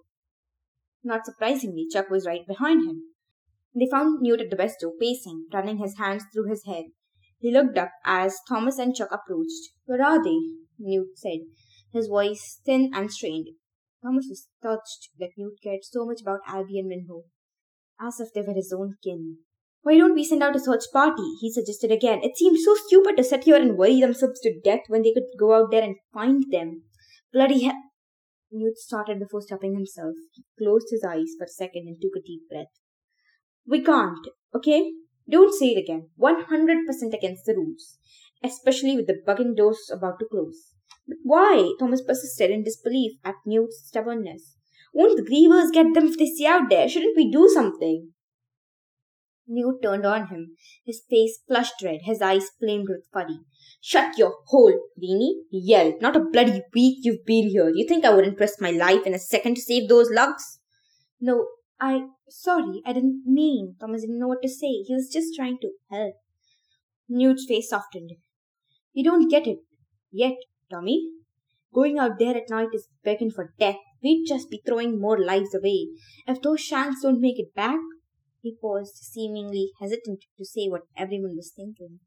Not 1.03 1.25
surprisingly, 1.25 1.87
Chuck 1.91 2.09
was 2.09 2.25
right 2.25 2.45
behind 2.47 2.89
him. 2.89 3.03
They 3.75 3.87
found 3.89 4.21
Newt 4.21 4.41
at 4.41 4.49
the 4.49 4.55
west 4.55 4.79
door, 4.81 4.93
pacing, 4.99 5.47
running 5.53 5.77
his 5.77 5.97
hands 5.97 6.23
through 6.33 6.49
his 6.49 6.65
hair. 6.65 6.83
He 7.39 7.51
looked 7.51 7.77
up 7.77 7.91
as 8.05 8.37
Thomas 8.47 8.77
and 8.77 8.95
Chuck 8.95 9.09
approached. 9.11 9.73
Where 9.85 10.03
are 10.03 10.23
they? 10.23 10.39
Newt 10.79 11.17
said 11.17 11.39
his 11.93 12.07
voice 12.07 12.59
thin 12.65 12.91
and 12.93 13.11
strained. 13.11 13.49
Thomas 14.03 14.25
was 14.27 14.47
touched 14.61 15.09
that 15.19 15.37
Newt 15.37 15.59
cared 15.63 15.83
so 15.83 16.05
much 16.05 16.21
about 16.21 16.41
Alby 16.47 16.79
and 16.79 16.89
Minho, 16.89 17.23
as 18.01 18.19
if 18.19 18.33
they 18.33 18.41
were 18.41 18.53
his 18.53 18.73
own 18.77 18.95
kin. 19.03 19.37
Why 19.83 19.97
don't 19.97 20.15
we 20.15 20.23
send 20.23 20.43
out 20.43 20.55
a 20.55 20.59
search 20.59 20.85
party? 20.91 21.23
He 21.39 21.51
suggested 21.51 21.91
again. 21.91 22.21
It 22.23 22.37
seemed 22.37 22.57
so 22.59 22.75
stupid 22.75 23.17
to 23.17 23.23
sit 23.23 23.43
here 23.43 23.57
and 23.57 23.77
worry 23.77 24.01
themselves 24.01 24.39
to 24.41 24.59
death 24.63 24.81
when 24.87 25.03
they 25.03 25.13
could 25.13 25.27
go 25.37 25.53
out 25.53 25.71
there 25.71 25.83
and 25.83 25.95
find 26.13 26.51
them. 26.51 26.83
Bloody 27.31 27.63
hell. 27.63 27.81
Newt 28.51 28.77
started 28.77 29.19
before 29.19 29.41
stopping 29.41 29.73
himself. 29.73 30.15
He 30.33 30.43
closed 30.57 30.87
his 30.89 31.03
eyes 31.03 31.31
for 31.37 31.45
a 31.45 31.47
second 31.47 31.87
and 31.87 31.97
took 32.01 32.15
a 32.15 32.25
deep 32.25 32.41
breath. 32.49 32.67
We 33.67 33.81
can't, 33.83 34.27
okay? 34.55 34.91
Don't 35.29 35.53
say 35.53 35.67
it 35.69 35.79
again. 35.79 36.09
100% 36.19 37.13
against 37.13 37.45
the 37.45 37.55
rules, 37.55 37.97
especially 38.43 38.95
with 38.95 39.07
the 39.07 39.21
bugging 39.25 39.55
doors 39.55 39.89
about 39.91 40.19
to 40.19 40.25
close. 40.29 40.72
But 41.07 41.17
why? 41.23 41.73
Thomas 41.79 42.01
persisted 42.01 42.51
in 42.51 42.63
disbelief 42.63 43.13
at 43.23 43.35
Newt's 43.45 43.83
stubbornness. 43.85 44.55
Won't 44.93 45.17
the 45.17 45.23
grievers 45.23 45.73
get 45.73 45.93
them 45.93 46.07
if 46.07 46.17
they 46.17 46.27
stay 46.27 46.45
out 46.45 46.69
there? 46.69 46.87
Shouldn't 46.87 47.17
we 47.17 47.31
do 47.31 47.49
something? 47.53 48.13
Newt 49.47 49.81
turned 49.81 50.05
on 50.05 50.27
him, 50.27 50.55
his 50.85 51.01
face 51.09 51.39
flushed 51.47 51.81
red, 51.83 52.01
his 52.03 52.21
eyes 52.21 52.49
flamed 52.59 52.87
with 52.87 53.05
fury. 53.11 53.39
Shut 53.81 54.17
your 54.17 54.35
hole, 54.47 54.73
Greenie, 54.97 55.41
he 55.49 55.59
yelled. 55.59 56.01
Not 56.01 56.15
a 56.15 56.21
bloody 56.21 56.61
week 56.73 56.99
you've 57.01 57.25
been 57.25 57.49
here. 57.49 57.69
You 57.69 57.85
think 57.85 58.05
I 58.05 58.13
wouldn't 58.13 58.39
risk 58.39 58.61
my 58.61 58.71
life 58.71 59.05
in 59.05 59.13
a 59.13 59.19
second 59.19 59.55
to 59.55 59.61
save 59.61 59.89
those 59.89 60.09
lugs? 60.09 60.59
No, 61.19 61.47
I. 61.79 62.05
Sorry, 62.29 62.81
I 62.85 62.93
didn't 62.93 63.23
mean. 63.25 63.75
Thomas 63.79 64.01
didn't 64.01 64.19
know 64.19 64.29
what 64.29 64.41
to 64.41 64.49
say. 64.49 64.83
He 64.87 64.93
was 64.93 65.09
just 65.11 65.35
trying 65.35 65.57
to 65.61 65.71
help. 65.91 66.15
Newt's 67.09 67.45
face 67.45 67.69
softened. 67.69 68.11
You 68.93 69.03
don't 69.03 69.29
get 69.29 69.45
it 69.45 69.59
yet, 70.11 70.37
Tommy. 70.73 71.09
Going 71.73 71.99
out 71.99 72.19
there 72.19 72.35
at 72.35 72.49
night 72.49 72.69
is 72.73 72.87
begging 73.03 73.31
for 73.31 73.53
death. 73.59 73.77
We'd 74.01 74.25
just 74.27 74.49
be 74.49 74.61
throwing 74.65 74.99
more 74.99 75.19
lives 75.19 75.53
away. 75.55 75.87
If 76.27 76.41
those 76.41 76.61
shanks 76.61 77.01
don't 77.01 77.21
make 77.21 77.39
it 77.39 77.55
back, 77.55 77.79
he 78.41 78.57
paused, 78.59 78.95
seemingly 78.95 79.71
hesitant 79.79 80.19
to 80.37 80.45
say 80.45 80.67
what 80.67 80.81
everyone 80.97 81.35
was 81.35 81.53
thinking. 81.55 81.99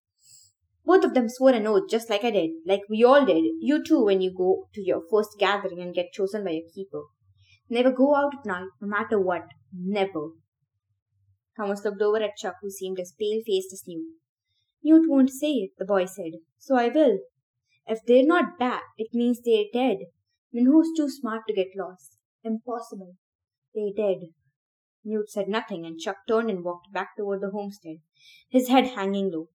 Both 0.84 1.04
of 1.04 1.14
them 1.14 1.28
swore 1.28 1.50
an 1.50 1.66
oath, 1.66 1.88
just 1.90 2.10
like 2.10 2.22
I 2.22 2.30
did, 2.30 2.50
like 2.64 2.82
we 2.88 3.02
all 3.02 3.24
did. 3.24 3.42
You 3.60 3.82
too, 3.82 4.04
when 4.04 4.20
you 4.20 4.32
go 4.36 4.68
to 4.74 4.80
your 4.80 5.02
first 5.10 5.30
gathering 5.38 5.80
and 5.80 5.94
get 5.94 6.12
chosen 6.12 6.44
by 6.44 6.52
a 6.52 6.68
keeper. 6.74 7.02
Never 7.68 7.90
go 7.90 8.14
out 8.14 8.34
at 8.38 8.46
night, 8.46 8.68
no 8.80 8.86
matter 8.86 9.20
what. 9.20 9.46
Never. 9.72 10.28
Thomas 11.56 11.84
looked 11.84 12.02
over 12.02 12.22
at 12.22 12.36
Chuck, 12.36 12.56
who 12.62 12.70
seemed 12.70 13.00
as 13.00 13.14
pale 13.18 13.40
faced 13.44 13.72
as 13.72 13.82
Newt. 13.86 14.06
Newt 14.84 15.08
won't 15.08 15.30
say 15.30 15.52
it, 15.52 15.70
the 15.78 15.84
boy 15.84 16.04
said, 16.04 16.32
so 16.58 16.76
I 16.76 16.88
will. 16.88 17.18
If 17.86 18.00
they're 18.06 18.26
not 18.26 18.58
back, 18.58 18.82
it 18.98 19.14
means 19.14 19.40
they're 19.40 19.64
dead. 19.72 19.98
Minho's 20.54 20.88
too 20.96 21.08
smart 21.08 21.42
to 21.46 21.54
get 21.54 21.76
lost. 21.76 22.18
Impossible. 22.42 23.14
They're 23.74 23.92
dead. 23.96 24.18
Newt 25.04 25.30
said 25.30 25.48
nothing, 25.48 25.86
and 25.86 26.00
Chuck 26.00 26.16
turned 26.26 26.50
and 26.50 26.64
walked 26.64 26.92
back 26.92 27.10
toward 27.16 27.40
the 27.40 27.50
homestead, 27.50 27.98
his 28.48 28.68
head 28.68 28.88
hanging 28.88 29.30
low. 29.30 29.48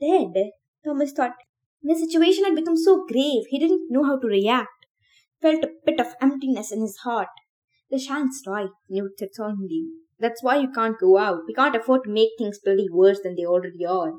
Dead? 0.00 0.50
Thomas 0.84 1.12
thought. 1.12 1.32
The 1.82 1.96
situation 1.96 2.44
had 2.44 2.54
become 2.54 2.76
so 2.76 3.04
grave, 3.04 3.44
he 3.48 3.58
didn't 3.58 3.90
know 3.90 4.04
how 4.04 4.18
to 4.18 4.26
react. 4.26 4.86
Felt 5.42 5.64
a 5.64 5.70
pit 5.84 5.98
of 5.98 6.14
emptiness 6.20 6.70
in 6.70 6.80
his 6.80 6.98
heart. 6.98 7.28
The 7.90 7.98
Shank's 7.98 8.42
right, 8.46 8.70
Newt 8.88 9.18
said 9.18 9.30
solemnly. 9.32 9.88
That's 10.18 10.42
why 10.42 10.56
you 10.56 10.70
can't 10.70 10.98
go 10.98 11.18
out. 11.18 11.42
We 11.46 11.54
can't 11.54 11.76
afford 11.76 12.04
to 12.04 12.10
make 12.10 12.30
things 12.38 12.60
bloody 12.64 12.88
worse 12.90 13.20
than 13.22 13.34
they 13.34 13.44
already 13.44 13.84
are. 13.84 14.12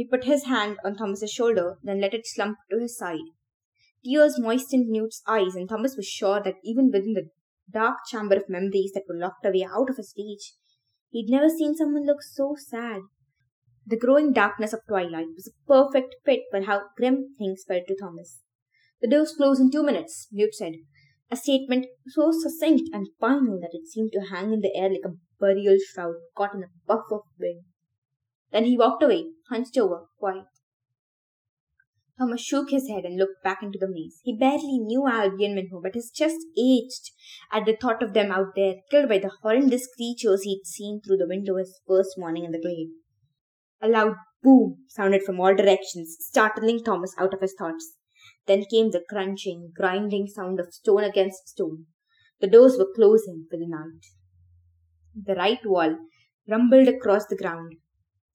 He 0.00 0.06
put 0.06 0.24
his 0.24 0.46
hand 0.46 0.78
on 0.82 0.96
Thomas's 0.96 1.30
shoulder, 1.30 1.76
then 1.82 2.00
let 2.00 2.14
it 2.14 2.26
slump 2.26 2.56
to 2.70 2.78
his 2.80 2.96
side. 2.96 3.28
Tears 4.02 4.40
moistened 4.40 4.88
Newt's 4.88 5.20
eyes, 5.28 5.54
and 5.54 5.68
Thomas 5.68 5.94
was 5.94 6.06
sure 6.06 6.40
that 6.42 6.54
even 6.64 6.90
within 6.90 7.12
the 7.12 7.28
dark 7.70 7.98
chamber 8.10 8.36
of 8.36 8.48
memories 8.48 8.92
that 8.94 9.02
were 9.06 9.18
locked 9.18 9.44
away 9.44 9.62
out 9.62 9.90
of 9.90 9.98
his 9.98 10.14
reach. 10.16 10.54
He'd 11.10 11.28
never 11.28 11.50
seen 11.50 11.74
someone 11.74 12.06
look 12.06 12.22
so 12.22 12.56
sad. 12.56 13.02
The 13.86 13.98
growing 13.98 14.32
darkness 14.32 14.72
of 14.72 14.86
twilight 14.88 15.34
was 15.36 15.48
a 15.52 15.66
perfect 15.68 16.16
fit 16.24 16.44
for 16.50 16.62
how 16.62 16.84
grim 16.96 17.34
things 17.36 17.64
felt 17.68 17.86
to 17.88 17.94
Thomas. 17.94 18.40
The 19.02 19.08
doors 19.08 19.34
close 19.36 19.60
in 19.60 19.70
two 19.70 19.82
minutes, 19.82 20.28
Newt 20.32 20.54
said, 20.54 20.76
a 21.30 21.36
statement 21.36 21.88
so 22.06 22.32
succinct 22.32 22.88
and 22.94 23.10
final 23.20 23.60
that 23.60 23.74
it 23.74 23.86
seemed 23.86 24.12
to 24.12 24.34
hang 24.34 24.54
in 24.54 24.62
the 24.62 24.74
air 24.74 24.88
like 24.88 25.04
a 25.04 25.18
burial 25.38 25.76
shroud 25.92 26.14
caught 26.34 26.54
in 26.54 26.62
a 26.62 26.72
puff 26.88 27.04
of 27.12 27.20
wind. 27.38 27.64
Then 28.52 28.64
he 28.64 28.76
walked 28.76 29.02
away, 29.02 29.26
hunched 29.48 29.76
over, 29.78 30.06
quiet. 30.18 30.46
Thomas 32.18 32.42
shook 32.42 32.70
his 32.70 32.88
head 32.88 33.04
and 33.04 33.16
looked 33.16 33.42
back 33.42 33.62
into 33.62 33.78
the 33.78 33.88
maze. 33.88 34.20
He 34.24 34.36
barely 34.36 34.78
knew 34.78 35.08
Alby 35.08 35.46
and 35.46 35.54
Minho, 35.54 35.80
but 35.82 35.94
his 35.94 36.10
chest 36.10 36.36
ached 36.58 37.12
at 37.50 37.64
the 37.64 37.76
thought 37.80 38.02
of 38.02 38.12
them 38.12 38.30
out 38.30 38.54
there, 38.54 38.74
killed 38.90 39.08
by 39.08 39.18
the 39.18 39.30
horrendous 39.42 39.88
creatures 39.96 40.42
he'd 40.42 40.66
seen 40.66 41.00
through 41.00 41.16
the 41.16 41.28
window 41.28 41.56
his 41.56 41.80
first 41.88 42.18
morning 42.18 42.44
in 42.44 42.52
the 42.52 42.60
glade. 42.60 42.90
A 43.80 43.88
loud 43.88 44.16
boom 44.42 44.84
sounded 44.88 45.22
from 45.22 45.40
all 45.40 45.54
directions, 45.54 46.18
startling 46.20 46.84
Thomas 46.84 47.14
out 47.18 47.32
of 47.32 47.40
his 47.40 47.54
thoughts. 47.58 47.96
Then 48.46 48.66
came 48.70 48.90
the 48.90 49.02
crunching, 49.08 49.72
grinding 49.74 50.26
sound 50.26 50.60
of 50.60 50.74
stone 50.74 51.04
against 51.04 51.48
stone. 51.48 51.86
The 52.40 52.48
doors 52.48 52.76
were 52.76 52.92
closing 52.94 53.46
for 53.50 53.56
the 53.56 53.66
night. 53.66 54.04
The 55.14 55.34
right 55.34 55.64
wall 55.64 55.96
rumbled 56.46 56.88
across 56.88 57.26
the 57.26 57.36
ground, 57.36 57.76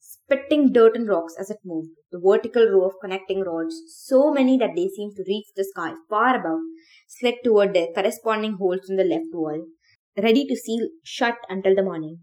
spitting 0.07 0.71
dirt 0.71 0.95
and 0.95 1.07
rocks 1.07 1.35
as 1.39 1.49
it 1.49 1.57
moved. 1.65 1.89
The 2.11 2.19
vertical 2.23 2.65
row 2.67 2.85
of 2.85 2.99
connecting 3.01 3.41
rods, 3.41 3.75
so 3.87 4.31
many 4.31 4.57
that 4.57 4.75
they 4.75 4.87
seemed 4.87 5.15
to 5.15 5.23
reach 5.27 5.47
the 5.55 5.63
sky 5.63 5.93
far 6.09 6.39
above, 6.39 6.59
slid 7.07 7.35
toward 7.43 7.73
their 7.73 7.87
corresponding 7.93 8.57
holes 8.59 8.89
in 8.89 8.97
the 8.97 9.03
left 9.03 9.33
wall, 9.33 9.65
ready 10.17 10.45
to 10.45 10.55
seal 10.55 10.87
shut 11.03 11.37
until 11.49 11.75
the 11.75 11.83
morning. 11.83 12.19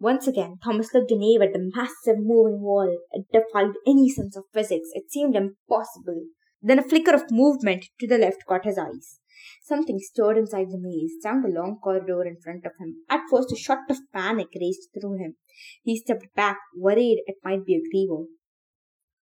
Once 0.00 0.26
again, 0.26 0.56
Thomas 0.62 0.92
looked 0.92 1.12
in 1.12 1.22
awe 1.22 1.42
at 1.42 1.52
the 1.52 1.70
massive 1.74 2.18
moving 2.18 2.60
wall. 2.60 2.94
It 3.12 3.26
defied 3.32 3.74
any 3.86 4.10
sense 4.10 4.36
of 4.36 4.44
physics. 4.52 4.88
It 4.92 5.10
seemed 5.10 5.36
impossible. 5.36 6.24
Then 6.60 6.78
a 6.78 6.82
flicker 6.82 7.14
of 7.14 7.30
movement 7.30 7.86
to 8.00 8.06
the 8.06 8.18
left 8.18 8.44
caught 8.48 8.64
his 8.64 8.78
eyes. 8.78 9.20
Something 9.66 9.98
stirred 9.98 10.36
inside 10.36 10.70
the 10.70 10.78
maze, 10.78 11.16
down 11.22 11.40
the 11.40 11.48
long 11.48 11.78
corridor 11.82 12.22
in 12.22 12.36
front 12.38 12.66
of 12.66 12.72
him. 12.78 13.02
At 13.08 13.22
first, 13.30 13.50
a 13.50 13.56
shot 13.56 13.88
of 13.88 13.96
panic 14.12 14.48
raced 14.60 14.90
through 14.92 15.14
him. 15.14 15.36
He 15.82 15.96
stepped 15.96 16.34
back, 16.34 16.58
worried 16.76 17.22
it 17.26 17.36
might 17.42 17.64
be 17.64 17.76
a 17.76 17.80
griever. 17.80 18.26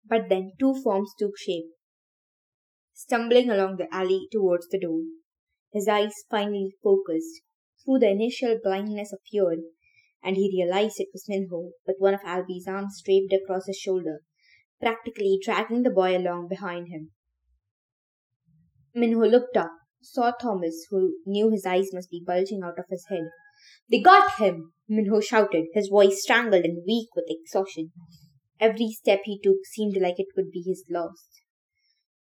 But 0.04 0.28
then 0.28 0.54
two 0.58 0.74
forms 0.82 1.12
took 1.16 1.38
shape, 1.38 1.70
stumbling 2.92 3.48
along 3.48 3.76
the 3.76 3.86
alley 3.94 4.26
towards 4.32 4.66
the 4.68 4.80
door. 4.80 5.02
His 5.72 5.86
eyes 5.86 6.12
finally 6.28 6.74
focused. 6.82 7.42
Through 7.84 8.00
the 8.00 8.10
initial 8.10 8.58
blindness 8.60 9.12
of 9.12 9.20
fear, 9.30 9.62
and 10.20 10.36
he 10.36 10.50
realized 10.52 10.96
it 10.98 11.10
was 11.12 11.28
Minho, 11.28 11.70
with 11.86 11.96
one 11.98 12.14
of 12.14 12.20
Alby's 12.24 12.66
arms 12.66 13.00
draped 13.04 13.32
across 13.32 13.66
his 13.66 13.76
shoulder, 13.76 14.22
practically 14.80 15.38
dragging 15.40 15.82
the 15.82 15.90
boy 15.90 16.16
along 16.16 16.48
behind 16.48 16.88
him. 16.88 17.10
Minho 18.94 19.26
looked 19.26 19.56
up, 19.56 19.70
saw 20.04 20.30
Thomas, 20.32 20.86
who 20.90 21.16
knew 21.26 21.50
his 21.50 21.66
eyes 21.66 21.92
must 21.92 22.10
be 22.10 22.22
bulging 22.24 22.62
out 22.62 22.78
of 22.78 22.84
his 22.90 23.06
head. 23.08 23.28
They 23.90 24.00
got 24.00 24.38
him! 24.38 24.72
Minho 24.88 25.20
shouted, 25.20 25.66
his 25.72 25.88
voice 25.88 26.22
strangled 26.22 26.64
and 26.64 26.84
weak 26.86 27.08
with 27.16 27.24
exhaustion. 27.28 27.92
Every 28.60 28.90
step 28.90 29.20
he 29.24 29.40
took 29.42 29.64
seemed 29.64 29.96
like 30.00 30.18
it 30.18 30.28
would 30.36 30.50
be 30.50 30.62
his 30.66 30.84
last. 30.90 31.28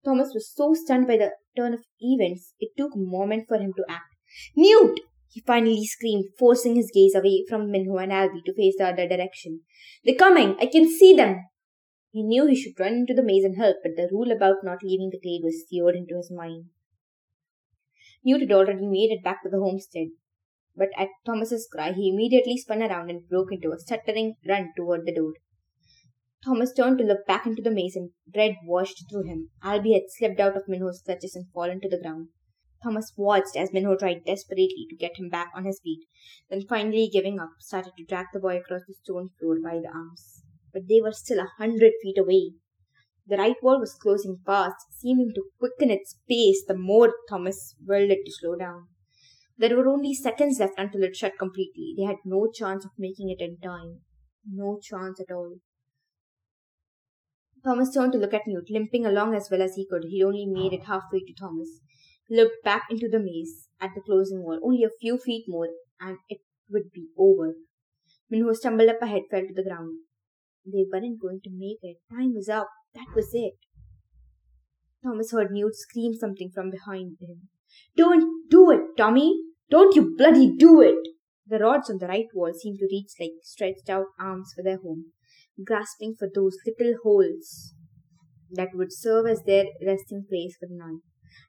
Thomas 0.05 0.33
was 0.33 0.53
so 0.55 0.73
stunned 0.75 1.07
by 1.07 1.17
the 1.17 1.33
turn 1.57 1.75
of 1.75 1.85
events, 2.01 2.55
it 2.61 2.71
took 2.77 2.95
a 2.95 2.99
moment 2.99 3.47
for 3.49 3.59
him 3.59 3.73
to 3.77 3.85
act. 3.89 4.15
Newt! 4.57 5.01
he 5.31 5.43
finally 5.47 5.85
screamed, 5.85 6.27
forcing 6.39 6.77
his 6.77 6.91
gaze 6.95 7.15
away 7.15 7.45
from 7.49 7.71
Minho 7.71 7.99
and 7.99 8.13
Alby 8.13 8.41
to 8.47 8.55
face 8.55 8.77
the 8.79 8.87
other 8.87 9.07
direction. 9.07 9.61
They're 10.05 10.15
coming! 10.15 10.57
I 10.61 10.67
can 10.67 10.89
see 10.89 11.15
them! 11.15 11.41
He 12.11 12.23
knew 12.23 12.47
he 12.47 12.57
should 12.57 12.81
run 12.81 12.95
into 12.95 13.13
the 13.13 13.23
maze 13.23 13.45
and 13.45 13.57
help, 13.57 13.77
but 13.83 13.97
the 13.97 14.09
rule 14.11 14.33
about 14.33 14.65
not 14.65 14.83
leaving 14.83 15.11
the 15.11 15.21
glade 15.21 15.43
was 15.45 15.67
seared 15.69 15.97
into 15.97 16.17
his 16.17 16.31
mind. 16.31 16.71
Newt 18.27 18.41
had 18.41 18.53
already 18.53 18.87
made 18.87 19.11
it 19.11 19.23
back 19.23 19.43
to 19.43 19.49
the 19.49 19.61
homestead, 19.61 20.09
but 20.77 20.89
at 20.99 21.09
Thomas's 21.25 21.69
cry 21.73 21.93
he 21.93 22.11
immediately 22.11 22.57
spun 22.59 22.83
around 22.83 23.09
and 23.09 23.29
broke 23.29 23.53
into 23.53 23.71
a 23.71 23.79
stuttering 23.79 24.35
run 24.47 24.73
toward 24.77 25.07
the 25.07 25.15
door. 25.15 25.33
Thomas 26.45 26.75
turned 26.75 26.99
to 26.99 27.05
look 27.05 27.25
back 27.27 27.47
into 27.47 27.63
the 27.63 27.71
maze, 27.71 27.95
and 27.97 28.11
dread 28.31 28.57
washed 28.65 29.05
through 29.09 29.29
him. 29.29 29.51
Alby 29.63 29.93
had 29.93 30.11
slipped 30.11 30.41
out 30.41 30.57
of 30.57 30.69
Minho's 30.69 31.01
clutches 31.03 31.37
and 31.37 31.49
fallen 31.55 31.81
to 31.81 31.89
the 31.89 32.01
ground. 32.01 32.29
Thomas 32.83 33.13
watched 33.17 33.57
as 33.57 33.73
Minho 33.73 33.97
tried 33.97 34.25
desperately 34.25 34.87
to 34.91 34.97
get 34.97 35.17
him 35.17 35.29
back 35.29 35.53
on 35.55 35.65
his 35.65 35.81
feet, 35.81 36.07
then 36.51 36.67
finally 36.69 37.09
giving 37.11 37.39
up, 37.39 37.53
started 37.61 37.93
to 37.97 38.05
drag 38.05 38.27
the 38.33 38.41
boy 38.41 38.57
across 38.59 38.83
the 38.87 38.95
stone 38.95 39.31
floor 39.39 39.57
by 39.63 39.79
the 39.81 39.89
arms 39.89 40.43
but 40.77 40.89
they 40.89 41.01
were 41.01 41.13
still 41.13 41.41
a 41.41 41.53
hundred 41.57 41.93
feet 42.03 42.19
away. 42.19 42.53
The 43.29 43.37
right 43.37 43.57
wall 43.63 43.81
was 43.81 43.95
closing 43.95 44.39
fast, 44.47 44.77
seeming 44.91 45.33
to 45.35 45.51
quicken 45.59 45.91
its 45.91 46.19
pace 46.29 46.65
the 46.67 46.77
more 46.77 47.13
Thomas 47.29 47.75
willed 47.85 48.11
it 48.11 48.25
to 48.25 48.33
slow 48.33 48.55
down. 48.55 48.89
There 49.59 49.77
were 49.77 49.89
only 49.89 50.15
seconds 50.15 50.61
left 50.61 50.75
until 50.79 51.03
it 51.03 51.17
shut 51.17 51.39
completely. 51.39 51.95
They 51.97 52.05
had 52.05 52.19
no 52.25 52.51
chance 52.53 52.85
of 52.85 52.93
making 52.99 53.31
it 53.31 53.41
in 53.41 53.59
time. 53.59 54.03
No 54.49 54.79
chance 54.83 55.21
at 55.21 55.33
all. 55.35 55.57
Thomas 57.65 57.93
turned 57.93 58.13
to 58.13 58.19
look 58.19 58.35
at 58.35 58.47
Newt, 58.47 58.71
limping 58.71 59.05
along 59.05 59.35
as 59.35 59.49
well 59.51 59.61
as 59.63 59.75
he 59.75 59.87
could. 59.91 60.05
He 60.05 60.23
only 60.23 60.47
made 60.47 60.73
it 60.73 60.85
halfway 60.85 61.21
to 61.21 61.35
Thomas. 61.35 61.81
He 62.29 62.37
looked 62.37 62.63
back 62.63 62.85
into 62.91 63.09
the 63.09 63.19
maze 63.19 63.69
at 63.81 63.91
the 63.95 64.03
closing 64.03 64.45
wall. 64.45 64.61
Only 64.63 64.85
a 64.85 64.99
few 65.01 65.19
feet 65.19 65.47
more, 65.49 65.69
and 66.01 66.19
it 66.29 66.43
would 66.71 66.93
be 66.93 67.09
over. 67.19 67.55
Minho 68.31 68.53
stumbled 68.53 68.89
up 68.89 69.03
ahead, 69.03 69.23
fell 69.31 69.47
to 69.47 69.55
the 69.55 69.65
ground. 69.65 69.99
They 70.65 70.85
weren't 70.93 71.21
going 71.21 71.41
to 71.43 71.51
make 71.51 71.79
it. 71.83 71.99
Time 72.11 72.35
was 72.35 72.49
up. 72.49 72.69
That 72.97 73.15
was 73.15 73.29
it. 73.35 73.59
Thomas 75.05 75.31
heard 75.31 75.51
Newt 75.51 75.77
scream 75.77 76.15
something 76.15 76.51
from 76.51 76.71
behind 76.71 77.19
him. 77.21 77.49
Don't 77.95 78.49
do 78.49 78.71
it, 78.71 78.97
Tommy! 78.97 79.39
Don't 79.69 79.95
you 79.95 80.17
bloody 80.17 80.51
do 80.57 80.81
it! 80.81 81.07
The 81.47 81.59
rods 81.59 81.91
on 81.91 81.99
the 81.99 82.07
right 82.07 82.27
wall 82.33 82.55
seemed 82.55 82.79
to 82.79 82.89
reach 82.91 83.13
like 83.21 83.33
stretched 83.43 83.91
out 83.91 84.07
arms 84.19 84.55
for 84.57 84.63
their 84.63 84.79
home, 84.79 85.13
grasping 85.63 86.15
for 86.19 86.27
those 86.35 86.57
little 86.67 86.95
holes 87.03 87.75
that 88.53 88.71
would 88.73 88.95
serve 88.95 89.27
as 89.27 89.43
their 89.43 89.67
resting 89.87 90.25
place 90.27 90.57
for 90.59 90.67
the 90.67 90.77
night. 90.77 91.03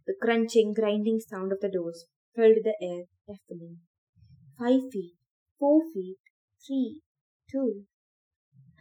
The 0.06 0.16
crunching, 0.22 0.74
grinding 0.74 1.22
sound 1.22 1.54
of 1.54 1.62
the 1.62 1.70
doors 1.70 2.08
filled 2.36 2.58
the 2.66 2.76
air 2.82 3.06
deafening. 3.26 3.78
Five 4.60 4.92
feet, 4.92 5.14
four 5.58 5.82
feet, 5.94 6.18
three, 6.68 7.02
two. 7.50 7.86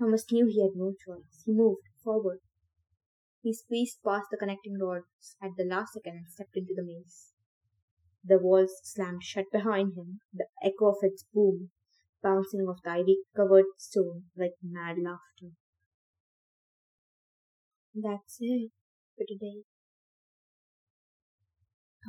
Thomas 0.01 0.25
knew 0.33 0.47
he 0.47 0.61
had 0.61 0.75
no 0.75 0.95
choice. 1.07 1.45
He 1.45 1.53
moved 1.53 1.83
forward. 2.03 2.41
He 3.47 3.53
squeezed 3.53 4.03
past 4.05 4.27
the 4.33 4.37
connecting 4.37 4.77
rods 4.77 5.37
at 5.41 5.53
the 5.57 5.63
last 5.63 5.93
second 5.93 6.17
and 6.17 6.27
stepped 6.27 6.57
into 6.57 6.75
the 6.75 6.83
maze. 6.83 7.31
The 8.25 8.41
walls 8.41 8.73
slammed 8.83 9.23
shut 9.23 9.45
behind 9.53 9.97
him, 9.97 10.19
the 10.35 10.47
echo 10.65 10.89
of 10.89 10.97
its 11.03 11.25
boom 11.33 11.71
bouncing 12.21 12.63
off 12.63 12.83
the 12.83 12.91
ivy 12.91 13.19
covered 13.37 13.67
stone 13.77 14.25
like 14.37 14.55
mad 14.61 14.97
laughter. 14.99 15.55
That's 17.95 18.39
it 18.41 18.73
for 19.17 19.25
today. 19.29 19.63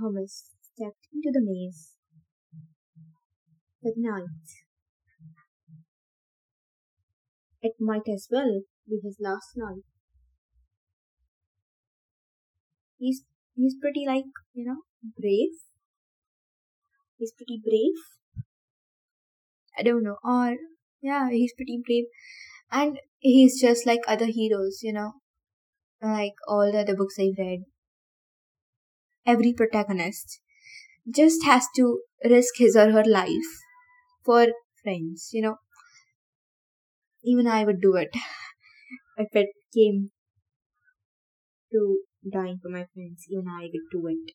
Thomas 0.01 0.56
stepped 0.60 1.08
into 1.13 1.29
the 1.32 1.46
maze. 1.46 1.98
Good 3.84 3.98
night. 3.98 4.25
It 7.62 7.74
might 7.79 8.10
as 8.12 8.27
well 8.32 8.62
be 8.89 9.00
his 9.03 9.17
last 9.20 9.51
night. 9.56 9.84
He's 12.99 13.23
he's 13.55 13.75
pretty 13.75 14.05
like, 14.05 14.25
you 14.53 14.65
know, 14.65 14.83
brave. 15.17 15.49
He's 17.19 17.31
pretty 17.33 17.59
brave. 17.63 17.93
I 19.77 19.81
don't 19.81 20.03
know. 20.03 20.17
Or 20.25 20.57
yeah, 21.01 21.29
he's 21.29 21.53
pretty 21.53 21.81
brave. 21.85 22.05
And 22.71 22.99
he's 23.19 23.61
just 23.61 23.85
like 23.85 24.01
other 24.07 24.25
heroes, 24.27 24.79
you 24.83 24.93
know. 24.93 25.13
Like 26.01 26.35
all 26.47 26.71
the 26.71 26.79
other 26.79 26.95
books 26.95 27.19
I've 27.19 27.37
read. 27.37 27.65
Every 29.27 29.53
protagonist 29.53 30.41
just 31.09 31.43
has 31.45 31.67
to 31.75 32.03
risk 32.25 32.57
his 32.57 32.75
or 32.75 32.91
her 32.91 33.05
life 33.05 33.61
for 34.25 34.47
friends, 34.83 35.29
you 35.33 35.41
know. 35.43 35.57
Even 37.23 37.45
I 37.45 37.63
would 37.63 37.79
do 37.79 37.95
it 37.95 38.09
if 39.17 39.35
it 39.35 39.49
came 39.73 40.11
to 41.71 41.99
dying 42.31 42.60
for 42.62 42.69
my 42.69 42.86
friends. 42.93 43.25
Even 43.29 43.48
I 43.48 43.63
would 43.63 43.89
do 43.91 44.07
it. 44.07 44.34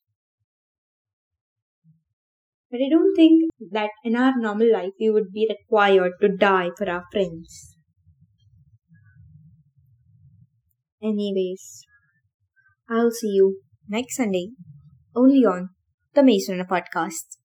But 2.71 2.81
I 2.81 2.89
don't 2.89 3.15
think 3.15 3.51
that 3.71 3.91
in 4.03 4.17
our 4.17 4.33
normal 4.39 4.73
life 4.73 4.93
we 4.99 5.11
would 5.11 5.33
be 5.33 5.47
required 5.49 6.13
to 6.23 6.29
die 6.29 6.71
for 6.77 6.89
our 6.89 7.05
friends. 7.13 7.77
Anyways, 11.03 11.83
I'll 12.89 13.11
see 13.11 13.29
you 13.29 13.61
next 13.89 14.17
Sunday 14.17 14.51
only 15.15 15.45
on 15.45 15.71
the 16.15 16.23
Runner 16.23 16.65
podcast. 16.65 17.42